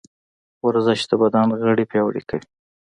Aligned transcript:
ورزش 0.65 0.99
د 1.09 1.11
بدن 1.21 1.47
غړي 1.61 1.85
پیاوړي 1.91 2.21
کوي. 2.29 2.47